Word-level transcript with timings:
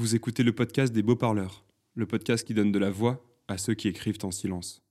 Vous 0.00 0.14
écoutez 0.14 0.42
le 0.42 0.54
podcast 0.54 0.94
des 0.94 1.02
beaux 1.02 1.14
parleurs, 1.14 1.62
le 1.94 2.06
podcast 2.06 2.46
qui 2.46 2.54
donne 2.54 2.72
de 2.72 2.78
la 2.78 2.88
voix 2.88 3.22
à 3.48 3.58
ceux 3.58 3.74
qui 3.74 3.86
écrivent 3.86 4.16
en 4.22 4.30
silence. 4.30 4.82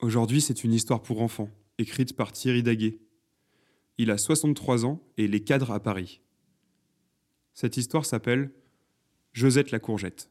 Aujourd'hui, 0.00 0.42
c'est 0.42 0.62
une 0.62 0.74
histoire 0.74 1.00
pour 1.00 1.22
enfants, 1.22 1.48
écrite 1.78 2.14
par 2.14 2.32
Thierry 2.32 2.62
Daguet. 2.62 2.98
Il 3.96 4.10
a 4.10 4.18
63 4.18 4.84
ans 4.84 5.00
et 5.16 5.26
les 5.26 5.42
cadres 5.42 5.70
à 5.70 5.80
Paris. 5.80 6.20
Cette 7.54 7.78
histoire 7.78 8.04
s'appelle 8.04 8.52
Josette 9.32 9.70
la 9.70 9.78
courgette. 9.78 10.28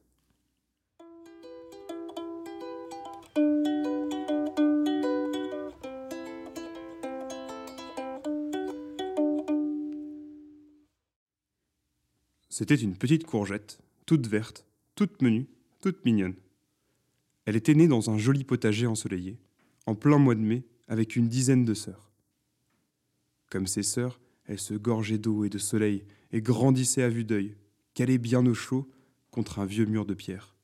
C'était 12.55 12.75
une 12.75 12.95
petite 12.95 13.25
courgette, 13.25 13.79
toute 14.05 14.27
verte, 14.27 14.67
toute 14.93 15.23
menue, 15.23 15.47
toute 15.81 16.05
mignonne. 16.05 16.35
Elle 17.45 17.55
était 17.55 17.73
née 17.73 17.87
dans 17.87 18.11
un 18.11 18.19
joli 18.19 18.43
potager 18.43 18.85
ensoleillé, 18.85 19.39
en 19.87 19.95
plein 19.95 20.19
mois 20.19 20.35
de 20.35 20.41
mai, 20.41 20.63
avec 20.87 21.15
une 21.15 21.27
dizaine 21.27 21.65
de 21.65 21.73
sœurs. 21.73 22.11
Comme 23.49 23.65
ses 23.65 23.81
sœurs, 23.81 24.19
elle 24.45 24.59
se 24.59 24.75
gorgeait 24.75 25.17
d'eau 25.17 25.45
et 25.45 25.49
de 25.49 25.57
soleil 25.57 26.05
et 26.31 26.43
grandissait 26.43 27.01
à 27.01 27.09
vue 27.09 27.23
d'œil, 27.23 27.55
calée 27.95 28.19
bien 28.19 28.45
au 28.45 28.53
chaud 28.53 28.87
contre 29.31 29.57
un 29.57 29.65
vieux 29.65 29.85
mur 29.85 30.05
de 30.05 30.13
pierre. 30.13 30.55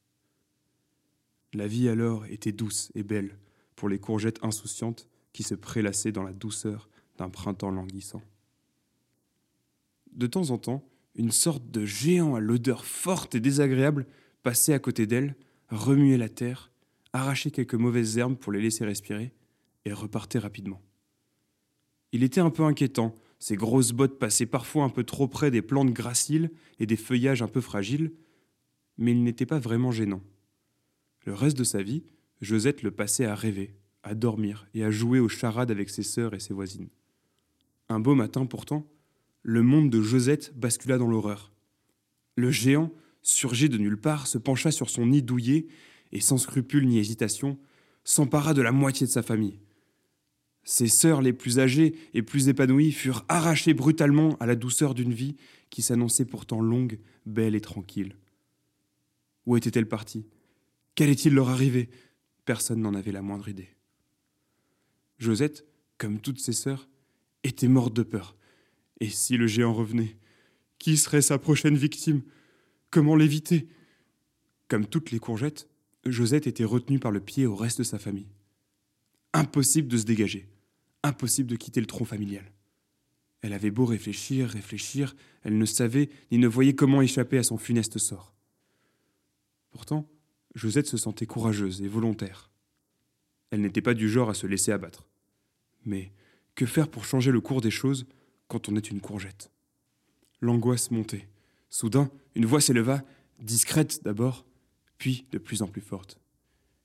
La 1.53 1.65
vie 1.65 1.90
alors 1.90 2.27
était 2.27 2.51
douce 2.51 2.91
et 2.93 3.01
belle 3.01 3.35
pour 3.76 3.90
les 3.90 3.98
courgettes 3.98 4.43
insouciantes 4.43 5.07
qui 5.34 5.41
se 5.41 5.55
prélassaient 5.55 6.12
dans 6.12 6.21
la 6.21 6.34
douceur 6.34 6.87
d'un 7.17 7.32
printemps 7.32 7.71
languissant. 7.71 8.21
De 10.12 10.27
temps 10.27 10.51
en 10.51 10.60
temps, 10.60 10.87
une 11.15 11.32
sorte 11.32 11.70
de 11.70 11.85
géant 11.85 12.35
à 12.35 12.40
l'odeur 12.40 12.85
forte 12.85 13.35
et 13.35 13.40
désagréable 13.40 14.05
passait 14.43 14.74
à 14.74 14.79
côté 14.79 15.05
d'elle, 15.05 15.35
remuait 15.70 16.18
la 16.18 16.29
terre, 16.29 16.71
arrachait 17.13 17.51
quelques 17.51 17.76
mauvaises 17.76 18.18
herbes 18.18 18.38
pour 18.38 18.51
les 18.51 18.62
laisser 18.62 18.85
respirer, 18.85 19.34
et 19.85 19.93
repartait 19.93 20.40
rapidement. 20.40 20.82
Il 22.12 22.24
était 22.24 22.41
un 22.41 22.49
peu 22.49 22.63
inquiétant, 22.63 23.16
ses 23.40 23.55
grosses 23.55 23.91
bottes 23.91 24.20
passaient 24.20 24.46
parfois 24.46 24.84
un 24.84 24.90
peu 24.90 25.04
trop 25.04 25.27
près 25.27 25.51
des 25.51 25.62
plantes 25.62 25.93
graciles 25.93 26.51
et 26.79 26.85
des 26.85 26.98
feuillages 26.98 27.41
un 27.41 27.48
peu 27.48 27.62
fragiles, 27.62 28.12
mais 28.98 29.12
il 29.12 29.23
n'était 29.23 29.46
pas 29.46 29.60
vraiment 29.60 29.91
gênant. 29.91 30.21
Le 31.26 31.34
reste 31.34 31.57
de 31.57 31.63
sa 31.63 31.82
vie, 31.82 32.04
Josette 32.41 32.84
le 32.84 32.91
passait 32.91 33.26
à 33.26 33.35
rêver, 33.35 33.76
à 34.04 34.13
dormir 34.16 34.68
et 34.73 34.84
à 34.84 34.91
jouer 34.91 35.20
aux 35.20 35.29
charades 35.29 35.71
avec 35.71 35.90
ses 35.90 36.04
sœurs 36.04 36.34
et 36.34 36.40
ses 36.40 36.54
voisines. 36.54 36.90
Un 37.88 37.99
beau 37.99 38.16
matin 38.16 38.46
pourtant, 38.46 38.85
le 39.43 39.63
monde 39.63 39.90
de 39.90 40.01
Josette 40.01 40.54
bascula 40.57 40.98
dans 40.98 41.07
l'horreur. 41.07 41.54
Le 42.35 42.51
géant, 42.51 42.91
surgit 43.21 43.70
de 43.70 43.77
nulle 43.77 43.99
part, 43.99 44.27
se 44.27 44.37
pencha 44.37 44.71
sur 44.71 44.90
son 44.90 45.07
nid 45.07 45.21
douillet 45.21 45.68
et, 46.12 46.20
sans 46.20 46.37
scrupule 46.37 46.87
ni 46.87 46.99
hésitation, 46.99 47.57
s'empara 48.04 48.54
de 48.54 48.62
la 48.62 48.71
moitié 48.71 49.07
de 49.07 49.12
sa 49.12 49.23
famille. 49.23 49.60
Ses 50.63 50.87
sœurs 50.87 51.21
les 51.21 51.34
plus 51.34 51.60
âgées 51.60 51.95
et 52.13 52.21
plus 52.21 52.48
épanouies 52.48 52.91
furent 52.91 53.26
arrachées 53.27 53.73
brutalement 53.73 54.35
à 54.40 54.45
la 54.45 54.55
douceur 54.55 54.93
d'une 54.93 55.13
vie 55.13 55.35
qui 55.70 55.82
s'annonçait 55.82 56.26
pourtant 56.26 56.62
longue, 56.62 56.99
belle 57.26 57.55
et 57.55 57.62
tranquille. 57.62 58.15
Où 59.45 59.57
étaient-elles 59.57 59.87
parties 59.87 60.27
Qu'allait-il 60.95 61.34
leur 61.34 61.49
arriver 61.49 61.90
Personne 62.45 62.82
n'en 62.82 62.93
avait 62.93 63.12
la 63.12 63.21
moindre 63.21 63.48
idée. 63.48 63.70
Josette, 65.17 65.66
comme 65.97 66.19
toutes 66.19 66.40
ses 66.40 66.53
sœurs, 66.53 66.88
était 67.44 67.67
morte 67.67 67.94
de 67.94 68.03
peur. 68.03 68.35
Et 68.99 69.09
si 69.09 69.37
le 69.37 69.47
géant 69.47 69.73
revenait 69.73 70.17
Qui 70.77 70.97
serait 70.97 71.21
sa 71.21 71.37
prochaine 71.37 71.77
victime? 71.77 72.21
Comment 72.91 73.15
l'éviter? 73.15 73.67
Comme 74.67 74.85
toutes 74.85 75.11
les 75.11 75.19
courgettes, 75.19 75.67
Josette 76.05 76.47
était 76.47 76.63
retenue 76.63 76.99
par 76.99 77.11
le 77.11 77.19
pied 77.19 77.45
au 77.45 77.55
reste 77.55 77.79
de 77.79 77.83
sa 77.83 77.99
famille. 77.99 78.31
Impossible 79.33 79.88
de 79.88 79.97
se 79.97 80.05
dégager, 80.05 80.47
impossible 81.03 81.49
de 81.49 81.55
quitter 81.55 81.81
le 81.81 81.88
tronc 81.88 82.05
familial. 82.05 82.51
Elle 83.41 83.53
avait 83.53 83.71
beau 83.71 83.85
réfléchir, 83.85 84.49
réfléchir, 84.49 85.15
elle 85.43 85.57
ne 85.57 85.65
savait 85.65 86.09
ni 86.31 86.38
ne 86.38 86.47
voyait 86.47 86.75
comment 86.75 87.01
échapper 87.01 87.38
à 87.38 87.43
son 87.43 87.57
funeste 87.57 87.97
sort. 87.97 88.33
Pourtant, 89.71 90.09
Josette 90.55 90.88
se 90.88 90.97
sentait 90.97 91.25
courageuse 91.25 91.81
et 91.81 91.88
volontaire. 91.88 92.51
Elle 93.51 93.61
n'était 93.61 93.81
pas 93.81 93.93
du 93.93 94.09
genre 94.09 94.29
à 94.29 94.33
se 94.33 94.47
laisser 94.47 94.71
abattre. 94.71 95.07
Mais 95.85 96.11
que 96.55 96.65
faire 96.65 96.89
pour 96.89 97.05
changer 97.05 97.31
le 97.31 97.41
cours 97.41 97.61
des 97.61 97.71
choses? 97.71 98.05
Quand 98.49 98.67
on 98.67 98.75
est 98.75 98.91
une 98.91 98.99
courgette. 98.99 99.49
L'angoisse 100.41 100.91
montait. 100.91 101.29
Soudain, 101.69 102.11
une 102.35 102.45
voix 102.45 102.59
s'éleva, 102.59 103.03
discrète 103.39 104.03
d'abord, 104.03 104.45
puis 104.97 105.25
de 105.31 105.37
plus 105.37 105.61
en 105.61 105.67
plus 105.67 105.81
forte. 105.81 106.19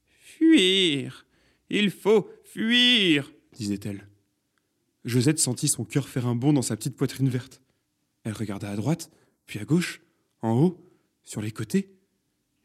Fuir 0.06 1.26
Il 1.68 1.90
faut 1.90 2.30
fuir 2.44 3.32
disait-elle. 3.54 4.08
Josette 5.04 5.38
sentit 5.38 5.68
son 5.68 5.84
cœur 5.84 6.08
faire 6.08 6.26
un 6.26 6.34
bond 6.34 6.52
dans 6.52 6.62
sa 6.62 6.76
petite 6.76 6.96
poitrine 6.96 7.28
verte. 7.28 7.62
Elle 8.24 8.32
regarda 8.32 8.70
à 8.70 8.76
droite, 8.76 9.10
puis 9.46 9.58
à 9.58 9.64
gauche, 9.64 10.02
en 10.40 10.52
haut, 10.52 10.90
sur 11.22 11.40
les 11.40 11.52
côtés, 11.52 11.94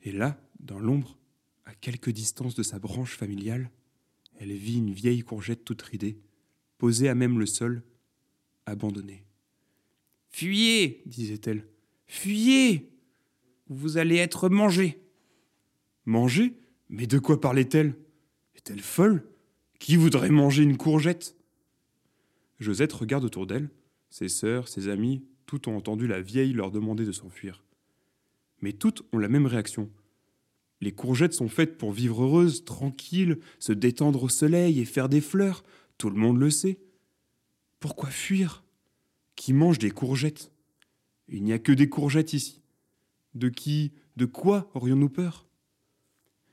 et 0.01 0.11
là, 0.11 0.41
dans 0.59 0.79
l'ombre, 0.79 1.17
à 1.65 1.73
quelque 1.75 2.09
distance 2.09 2.55
de 2.55 2.63
sa 2.63 2.79
branche 2.79 3.15
familiale, 3.15 3.69
elle 4.38 4.53
vit 4.53 4.77
une 4.77 4.91
vieille 4.91 5.21
courgette 5.21 5.65
toute 5.65 5.81
ridée, 5.81 6.17
posée 6.77 7.09
à 7.09 7.15
même 7.15 7.39
le 7.39 7.45
sol, 7.45 7.83
abandonnée. 8.69 9.24
Fuyez, 10.30 11.02
disait-elle. 11.06 11.68
Fuyez 12.07 12.90
Vous 13.68 13.97
allez 13.97 14.18
être 14.18 14.50
mangé. 14.50 15.02
Manger 16.06 16.53
Mais 16.90 17.07
de 17.07 17.19
quoi 17.19 17.40
parlait-elle? 17.40 17.96
Est-elle 18.56 18.81
folle? 18.81 19.24
Qui 19.80 19.96
voudrait 19.96 20.30
manger 20.30 20.63
une 20.63 20.78
courgette? 20.78 21.35
Josette 22.59 22.94
regarde 22.94 23.24
autour 23.24 23.47
d'elle. 23.47 23.69
Ses 24.09 24.28
sœurs, 24.28 24.68
ses 24.68 24.90
amis, 24.90 25.24
toutes 25.46 25.68
ont 25.68 25.75
entendu 25.75 26.07
la 26.07 26.22
vieille 26.22 26.53
leur 26.53 26.72
demander 26.72 27.06
de 27.06 27.12
s'enfuir. 27.12 27.63
Mais 28.62 28.74
toutes 28.74 29.03
ont 29.13 29.18
la 29.18 29.30
même 29.30 29.46
réaction. 29.46 29.90
Les 30.81 30.91
courgettes 30.91 31.34
sont 31.34 31.50
faites 31.50 31.78
pour 31.78 31.91
vivre 31.91 32.24
heureuses, 32.24 32.66
tranquilles, 32.66 33.40
se 33.59 33.74
détendre 33.74 34.24
au 34.24 34.30
soleil 34.30 34.80
et 34.80 34.86
faire 34.86 35.09
des 35.09 35.22
fleurs. 35.22 35.63
Tout 35.97 36.09
le 36.09 36.16
monde 36.16 36.40
le 36.40 36.50
sait. 36.50 36.80
Pourquoi 37.79 38.09
fuir? 38.09 38.63
Qui 39.35 39.53
mange 39.53 39.79
des 39.79 39.91
courgettes? 39.91 40.51
Il 41.28 41.44
n'y 41.44 41.53
a 41.53 41.59
que 41.59 41.72
des 41.72 41.88
courgettes 41.88 42.34
ici. 42.34 42.62
De 43.35 43.50
qui, 43.50 43.94
de 44.17 44.25
quoi 44.25 44.69
aurions-nous 44.73 45.09
peur? 45.09 45.47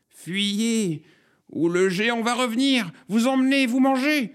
Fuyez 0.09 1.03
Ou 1.50 1.69
le 1.69 1.88
géant 1.88 2.22
va 2.22 2.34
revenir, 2.34 2.92
vous 3.09 3.26
emmener, 3.26 3.66
vous 3.66 3.81
manger 3.81 4.32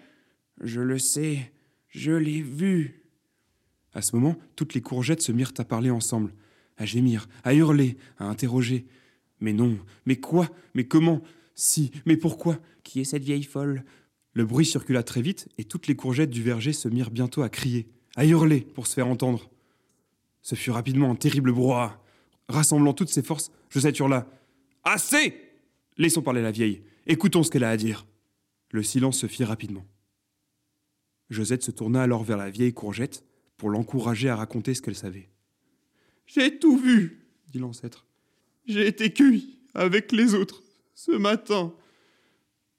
Je 0.59 0.81
le 0.81 1.00
sais, 1.00 1.51
je 1.90 2.12
l'ai 2.12 2.41
vu. 2.41 3.03
À 3.94 4.01
ce 4.01 4.16
moment, 4.16 4.35
toutes 4.56 4.74
les 4.74 4.81
courgettes 4.81 5.22
se 5.22 5.31
mirent 5.31 5.53
à 5.57 5.66
parler 5.66 5.90
ensemble, 5.90 6.34
à 6.78 6.85
gémir, 6.85 7.28
à 7.44 7.53
hurler, 7.53 7.97
à 8.18 8.25
interroger. 8.25 8.85
Mais 9.40 9.53
non, 9.53 9.78
mais 10.06 10.18
quoi? 10.18 10.50
Mais 10.74 10.85
comment? 10.85 11.22
Si, 11.56 11.91
mais 12.06 12.18
pourquoi? 12.18 12.59
Qui 12.84 13.01
est 13.01 13.06
cette 13.06 13.24
vieille 13.24 13.44
folle? 13.44 13.84
Le 14.34 14.46
bruit 14.46 14.66
circula 14.66 15.03
très 15.03 15.22
vite 15.22 15.50
et 15.58 15.64
toutes 15.64 15.88
les 15.88 15.96
courgettes 15.96 16.30
du 16.30 16.42
verger 16.42 16.74
se 16.74 16.88
mirent 16.88 17.12
bientôt 17.12 17.42
à 17.42 17.50
crier, 17.50 17.90
à 18.16 18.25
hurler 18.25 18.62
pour 18.62 18.88
se 18.88 18.94
faire 18.94 19.08
entendre. 19.08 19.50
Ce 20.42 20.56
fut 20.56 20.72
rapidement 20.72 21.12
un 21.12 21.16
terrible 21.16 21.52
brouhaha. 21.52 22.02
Rassemblant 22.47 22.94
toutes 22.94 23.09
ses 23.09 23.24
forces, 23.24 23.52
Josette 23.69 24.00
hurla 24.00 24.28
Assez 24.84 25.36
Laissons 25.97 26.22
parler 26.22 26.42
la 26.42 26.51
vieille. 26.51 26.81
Écoutons 27.06 27.44
ce 27.44 27.51
qu'elle 27.51 27.63
a 27.63 27.69
à 27.69 27.78
dire. 27.78 28.06
Le 28.72 28.83
silence 28.83 29.19
se 29.19 29.28
fit 29.28 29.44
rapidement. 29.44 29.86
Josette 31.30 31.63
se 31.63 31.72
tourna 31.72 32.01
alors 32.01 32.24
vers 32.24 32.38
la 32.38 32.50
vieille 32.50 32.74
courgette 32.74 33.24
pour 33.57 33.69
l'encourager 33.69 34.30
à 34.30 34.36
raconter 34.36 34.74
ce 34.74 34.81
qu'elle 34.81 34.95
savait. 34.95 35.30
J'ai 36.25 36.57
tout 36.57 36.77
vu, 36.77 37.25
dit 37.51 37.60
l'ancêtre. 37.60 38.06
J'ai 38.66 38.88
été 38.88 39.12
cueilli 39.12 39.60
avec 39.74 40.12
les 40.12 40.34
autres 40.34 40.63
ce 40.95 41.12
matin 41.12 41.74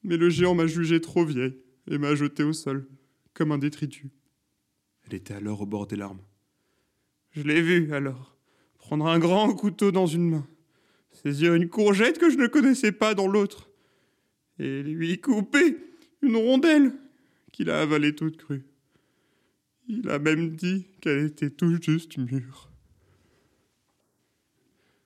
mais 0.04 0.16
le 0.16 0.30
géant 0.30 0.54
m'a 0.54 0.66
jugé 0.66 1.00
trop 1.00 1.24
vieille 1.24 1.56
et 1.90 1.98
m'a 1.98 2.14
jeté 2.14 2.42
au 2.42 2.52
sol, 2.52 2.88
comme 3.34 3.52
un 3.52 3.58
détritus. 3.58 4.10
Elle 5.06 5.14
était 5.14 5.34
alors 5.34 5.62
au 5.62 5.66
bord 5.66 5.86
des 5.86 5.96
larmes. 5.96 6.20
Je 7.30 7.42
l'ai 7.42 7.62
vu 7.62 7.92
alors, 7.92 8.36
prendre 8.78 9.06
un 9.06 9.18
grand 9.18 9.52
couteau 9.54 9.90
dans 9.90 10.06
une 10.06 10.28
main, 10.28 10.46
saisir 11.12 11.54
une 11.54 11.68
courgette 11.68 12.18
que 12.18 12.30
je 12.30 12.36
ne 12.36 12.46
connaissais 12.46 12.92
pas 12.92 13.14
dans 13.14 13.26
l'autre, 13.26 13.70
et 14.58 14.82
lui 14.82 15.20
couper 15.20 15.76
une 16.20 16.36
rondelle 16.36 16.92
qu'il 17.52 17.70
a 17.70 17.80
avalée 17.80 18.14
toute 18.14 18.36
crue. 18.36 18.64
Il 19.88 20.08
a 20.08 20.18
même 20.18 20.50
dit 20.50 20.86
qu'elle 21.00 21.26
était 21.26 21.50
tout 21.50 21.76
juste 21.82 22.16
mûre. 22.18 22.71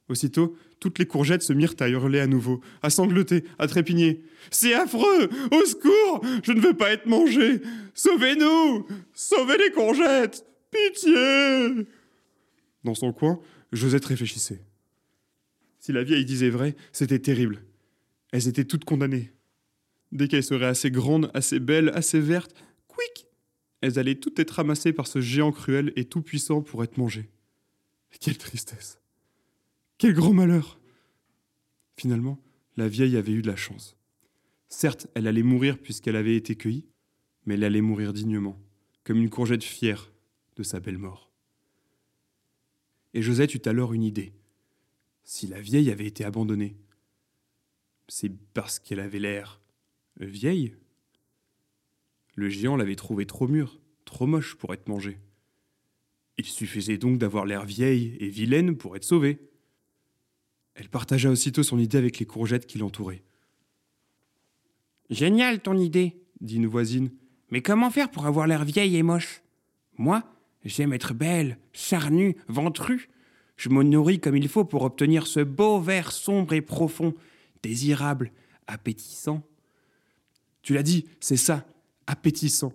Aussitôt, 0.08 0.56
toutes 0.78 0.98
les 0.98 1.06
courgettes 1.06 1.42
se 1.42 1.52
mirent 1.52 1.74
à 1.80 1.88
hurler 1.88 2.20
à 2.20 2.28
nouveau, 2.28 2.60
à 2.82 2.90
sangloter, 2.90 3.42
à 3.58 3.66
trépigner. 3.66 4.22
C'est 4.50 4.74
affreux 4.74 5.28
Au 5.50 5.64
secours 5.64 6.24
Je 6.44 6.52
ne 6.52 6.60
veux 6.60 6.74
pas 6.74 6.92
être 6.92 7.06
mangé 7.06 7.60
Sauvez-nous 7.94 8.86
Sauvez 9.14 9.58
les 9.58 9.72
courgettes 9.72 10.46
Pitié 10.70 11.86
Dans 12.84 12.94
son 12.94 13.12
coin, 13.12 13.40
Josette 13.72 14.04
réfléchissait. 14.04 14.62
Si 15.80 15.92
la 15.92 16.04
vieille 16.04 16.24
disait 16.24 16.50
vrai, 16.50 16.76
c'était 16.92 17.18
terrible. 17.18 17.64
Elles 18.32 18.48
étaient 18.48 18.64
toutes 18.64 18.84
condamnées. 18.84 19.32
Dès 20.12 20.28
qu'elles 20.28 20.44
seraient 20.44 20.66
assez 20.66 20.90
grandes, 20.90 21.30
assez 21.34 21.58
belles, 21.58 21.90
assez 21.94 22.20
vertes, 22.20 22.54
quick 22.86 23.26
Elles 23.80 23.98
allaient 23.98 24.14
toutes 24.14 24.38
être 24.38 24.52
ramassées 24.52 24.92
par 24.92 25.08
ce 25.08 25.20
géant 25.20 25.50
cruel 25.50 25.92
et 25.96 26.04
tout 26.04 26.22
puissant 26.22 26.62
pour 26.62 26.84
être 26.84 26.96
mangées. 26.96 27.28
Quelle 28.20 28.38
tristesse 28.38 29.00
quel 29.98 30.14
grand 30.14 30.32
malheur 30.32 30.78
Finalement, 31.96 32.38
la 32.76 32.88
vieille 32.88 33.16
avait 33.16 33.32
eu 33.32 33.42
de 33.42 33.46
la 33.46 33.56
chance. 33.56 33.96
Certes, 34.68 35.06
elle 35.14 35.26
allait 35.26 35.42
mourir 35.42 35.78
puisqu'elle 35.78 36.16
avait 36.16 36.36
été 36.36 36.56
cueillie, 36.56 36.86
mais 37.46 37.54
elle 37.54 37.64
allait 37.64 37.80
mourir 37.80 38.12
dignement, 38.12 38.60
comme 39.04 39.18
une 39.18 39.30
courgette 39.30 39.64
fière 39.64 40.12
de 40.56 40.62
sa 40.62 40.80
belle 40.80 40.98
mort. 40.98 41.30
Et 43.14 43.22
Josette 43.22 43.54
eut 43.54 43.62
alors 43.66 43.94
une 43.94 44.02
idée. 44.02 44.34
Si 45.24 45.46
la 45.46 45.60
vieille 45.60 45.90
avait 45.90 46.06
été 46.06 46.24
abandonnée, 46.24 46.76
c'est 48.08 48.30
parce 48.52 48.78
qu'elle 48.78 49.00
avait 49.00 49.18
l'air 49.18 49.60
vieille. 50.20 50.76
Le 52.34 52.48
géant 52.48 52.76
l'avait 52.76 52.96
trouvée 52.96 53.26
trop 53.26 53.48
mûre, 53.48 53.80
trop 54.04 54.26
moche 54.26 54.54
pour 54.56 54.74
être 54.74 54.88
mangée. 54.88 55.18
Il 56.38 56.44
suffisait 56.44 56.98
donc 56.98 57.18
d'avoir 57.18 57.46
l'air 57.46 57.64
vieille 57.64 58.16
et 58.20 58.28
vilaine 58.28 58.76
pour 58.76 58.96
être 58.96 59.04
sauvée. 59.04 59.40
Elle 60.76 60.90
partagea 60.90 61.30
aussitôt 61.30 61.62
son 61.62 61.78
idée 61.78 61.96
avec 61.96 62.18
les 62.18 62.26
courgettes 62.26 62.66
qui 62.66 62.78
l'entouraient. 62.78 63.22
Génial 65.08 65.60
ton 65.60 65.76
idée, 65.76 66.20
dit 66.40 66.56
une 66.56 66.66
voisine. 66.66 67.10
Mais 67.50 67.62
comment 67.62 67.90
faire 67.90 68.10
pour 68.10 68.26
avoir 68.26 68.46
l'air 68.46 68.64
vieille 68.64 68.96
et 68.96 69.02
moche? 69.02 69.42
Moi, 69.96 70.22
j'aime 70.64 70.92
être 70.92 71.14
belle, 71.14 71.58
charnue, 71.72 72.36
ventrue. 72.48 73.08
Je 73.56 73.70
me 73.70 73.82
nourris 73.82 74.20
comme 74.20 74.36
il 74.36 74.48
faut 74.48 74.66
pour 74.66 74.82
obtenir 74.82 75.26
ce 75.26 75.40
beau 75.40 75.80
vert 75.80 76.12
sombre 76.12 76.52
et 76.52 76.60
profond, 76.60 77.14
désirable, 77.62 78.30
appétissant. 78.66 79.42
Tu 80.60 80.74
l'as 80.74 80.82
dit, 80.82 81.06
c'est 81.20 81.38
ça, 81.38 81.66
appétissant. 82.06 82.74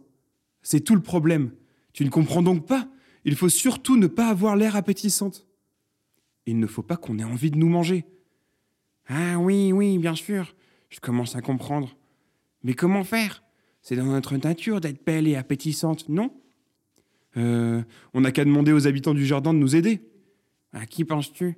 C'est 0.64 0.82
tout 0.82 0.96
le 0.96 1.04
problème. 1.04 1.52
Tu 1.94 2.04
ne 2.04 2.10
comprends 2.10 2.42
donc 2.42 2.66
pas? 2.66 2.88
Il 3.26 3.36
faut 3.36 3.50
surtout 3.50 3.98
ne 3.98 4.08
pas 4.08 4.30
avoir 4.30 4.56
l'air 4.56 4.76
appétissante 4.76 5.46
il 6.46 6.60
ne 6.60 6.68
faut 6.68 6.84
pas 6.84 6.98
qu'on 6.98 7.20
ait 7.20 7.24
envie 7.24 7.52
de 7.52 7.58
nous 7.58 7.70
manger. 7.70 8.06
Ah 9.08 9.38
oui, 9.40 9.72
oui, 9.72 9.98
bien 9.98 10.16
sûr, 10.16 10.56
je 10.90 11.00
commence 11.00 11.36
à 11.36 11.42
comprendre. 11.42 11.96
Mais 12.64 12.74
comment 12.74 13.04
faire? 13.04 13.44
C'est 13.82 13.96
dans 13.96 14.06
notre 14.06 14.38
nature 14.38 14.80
d'être 14.80 15.04
belle 15.06 15.28
et 15.28 15.36
appétissante, 15.36 16.08
non? 16.08 16.32
Euh, 17.38 17.82
On 18.14 18.22
n'a 18.22 18.32
qu'à 18.32 18.46
demander 18.46 18.72
aux 18.72 18.88
habitants 18.88 19.14
du 19.14 19.26
jardin 19.26 19.54
de 19.54 19.60
nous 19.60 19.76
aider. 19.76 20.02
À 20.74 20.86
qui 20.86 21.04
penses-tu? 21.04 21.58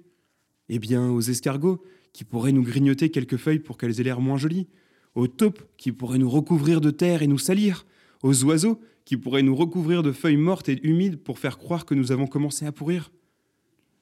Eh 0.69 0.79
bien, 0.79 1.09
aux 1.09 1.21
escargots, 1.21 1.83
qui 2.13 2.23
pourraient 2.23 2.51
nous 2.51 2.63
grignoter 2.63 3.09
quelques 3.09 3.37
feuilles 3.37 3.59
pour 3.59 3.77
qu'elles 3.77 3.99
aient 3.99 4.03
l'air 4.03 4.21
moins 4.21 4.37
jolies. 4.37 4.67
Aux 5.15 5.27
taupes, 5.27 5.63
qui 5.77 5.91
pourraient 5.91 6.17
nous 6.17 6.29
recouvrir 6.29 6.79
de 6.79 6.91
terre 6.91 7.21
et 7.21 7.27
nous 7.27 7.37
salir. 7.37 7.85
Aux 8.21 8.43
oiseaux, 8.45 8.79
qui 9.05 9.17
pourraient 9.17 9.43
nous 9.43 9.55
recouvrir 9.55 10.01
de 10.01 10.11
feuilles 10.11 10.37
mortes 10.37 10.69
et 10.69 10.79
humides 10.87 11.17
pour 11.17 11.39
faire 11.39 11.57
croire 11.57 11.85
que 11.85 11.93
nous 11.93 12.11
avons 12.11 12.27
commencé 12.27 12.65
à 12.65 12.71
pourrir. 12.71 13.11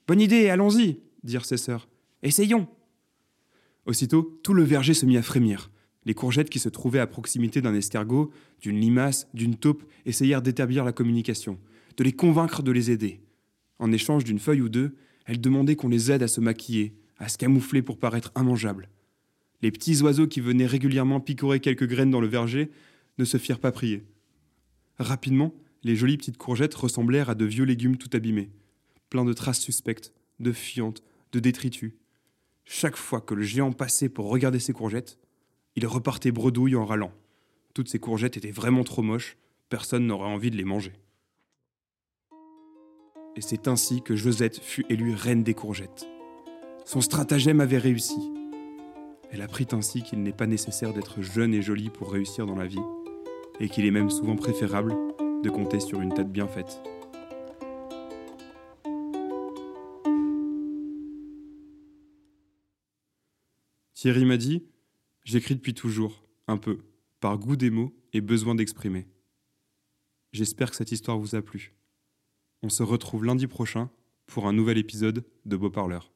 Bonne 0.08 0.22
idée, 0.22 0.50
allons-y, 0.50 1.00
dirent 1.24 1.46
ses 1.46 1.58
sœurs. 1.58 1.88
Essayons. 2.24 2.68
Aussitôt, 3.86 4.40
tout 4.44 4.54
le 4.54 4.64
verger 4.64 4.94
se 4.94 5.06
mit 5.06 5.18
à 5.18 5.22
frémir. 5.22 5.72
Les 6.06 6.14
courgettes 6.16 6.50
qui 6.50 6.60
se 6.60 6.70
trouvaient 6.70 7.00
à 7.00 7.08
proximité 7.08 7.62
d'un 7.62 7.76
escargot, 7.76 8.32
d'une 8.60 8.80
limace, 8.80 9.28
d'une 9.34 9.56
taupe 9.56 9.84
essayèrent 10.06 10.42
d'établir 10.42 10.84
la 10.84 10.92
communication, 10.92 11.60
de 11.98 12.04
les 12.04 12.14
convaincre 12.14 12.64
de 12.64 12.72
les 12.72 12.90
aider. 12.90 13.22
En 13.78 13.92
échange 13.92 14.24
d'une 14.24 14.40
feuille 14.40 14.62
ou 14.62 14.70
deux, 14.70 14.96
elles 15.26 15.40
demandaient 15.40 15.76
qu'on 15.76 15.90
les 15.90 16.12
aide 16.12 16.24
à 16.24 16.28
se 16.28 16.42
maquiller, 16.42 16.96
à 17.20 17.30
se 17.30 17.38
camoufler 17.38 17.84
pour 17.84 18.00
paraître 18.00 18.32
immangeables. 18.36 18.90
Les 19.62 19.72
petits 19.72 20.02
oiseaux 20.02 20.28
qui 20.28 20.42
venaient 20.42 20.66
régulièrement 20.66 21.20
picorer 21.20 21.60
quelques 21.60 21.88
graines 21.88 22.10
dans 22.10 22.22
le 22.22 22.28
verger 22.28 22.72
ne 23.20 23.26
se 23.26 23.38
firent 23.38 23.60
pas 23.60 23.72
prier. 23.72 24.04
Rapidement, 24.98 25.54
les 25.84 25.96
jolies 25.96 26.18
petites 26.18 26.38
courgettes 26.38 26.74
ressemblèrent 26.74 27.30
à 27.30 27.36
de 27.36 27.46
vieux 27.46 27.66
légumes 27.66 27.98
tout 27.98 28.10
abîmés 28.14 28.50
plein 29.12 29.26
de 29.26 29.34
traces 29.34 29.60
suspectes, 29.60 30.14
de 30.40 30.52
fientes, 30.52 31.04
de 31.34 31.40
détritus. 31.40 31.94
Chaque 32.66 32.96
fois 32.96 33.22
que 33.22 33.36
le 33.36 33.44
géant 33.44 33.74
passait 33.74 34.10
pour 34.10 34.30
regarder 34.30 34.60
ses 34.60 34.74
courgettes, 34.74 35.20
il 35.76 35.86
repartait 35.86 36.32
bredouille 36.32 36.76
en 36.76 36.86
râlant. 36.86 37.12
Toutes 37.74 37.90
ces 37.90 38.00
courgettes 38.00 38.38
étaient 38.38 38.52
vraiment 38.52 38.84
trop 38.84 39.02
moches, 39.02 39.38
personne 39.70 40.08
n'aurait 40.08 40.30
envie 40.30 40.50
de 40.50 40.56
les 40.56 40.64
manger. 40.64 40.94
Et 43.36 43.42
c'est 43.42 43.68
ainsi 43.68 44.02
que 44.02 44.16
Josette 44.16 44.60
fut 44.60 44.86
élue 44.90 45.14
reine 45.14 45.44
des 45.44 45.54
courgettes. 45.54 46.08
Son 46.86 47.02
stratagème 47.02 47.62
avait 47.62 47.78
réussi. 47.78 48.32
Elle 49.30 49.42
apprit 49.42 49.68
ainsi 49.74 50.04
qu'il 50.04 50.24
n'est 50.24 50.34
pas 50.34 50.48
nécessaire 50.48 50.94
d'être 50.94 51.22
jeune 51.22 51.54
et 51.54 51.62
jolie 51.62 51.90
pour 51.90 52.12
réussir 52.12 52.46
dans 52.46 52.56
la 52.56 52.66
vie, 52.66 52.80
et 53.60 53.68
qu'il 53.70 53.86
est 53.86 53.92
même 53.92 54.10
souvent 54.10 54.36
préférable 54.36 54.96
de 55.44 55.50
compter 55.50 55.82
sur 55.82 56.02
une 56.02 56.14
tête 56.14 56.32
bien 56.32 56.48
faite. 56.48 56.82
Thierry 64.02 64.26
m'a 64.26 64.38
dit 64.38 64.64
J'écris 65.26 65.54
depuis 65.54 65.76
toujours, 65.76 66.26
un 66.48 66.58
peu, 66.58 66.80
par 67.20 67.38
goût 67.38 67.56
des 67.56 67.70
mots 67.70 67.94
et 68.14 68.22
besoin 68.22 68.56
d'exprimer. 68.56 69.08
J'espère 70.32 70.72
que 70.72 70.76
cette 70.76 70.92
histoire 70.92 71.20
vous 71.20 71.36
a 71.36 71.44
plu. 71.44 71.76
On 72.64 72.70
se 72.70 72.82
retrouve 72.82 73.26
lundi 73.26 73.46
prochain 73.46 73.92
pour 74.26 74.48
un 74.48 74.54
nouvel 74.54 74.80
épisode 74.80 75.24
de 75.46 75.56
Beau 75.56 75.70
Parleur. 75.70 76.12